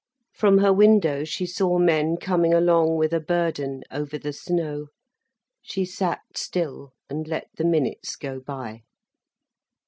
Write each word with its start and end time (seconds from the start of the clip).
From 0.33 0.57
her 0.57 0.73
window 0.73 1.23
she 1.23 1.45
saw 1.45 1.77
men 1.77 2.17
coming 2.17 2.55
along 2.55 2.95
with 2.97 3.13
a 3.13 3.19
burden, 3.19 3.83
over 3.91 4.17
the 4.17 4.33
snow. 4.33 4.87
She 5.61 5.85
sat 5.85 6.21
still 6.35 6.93
and 7.07 7.27
let 7.27 7.49
the 7.55 7.65
minutes 7.65 8.15
go 8.15 8.39
by. 8.39 8.81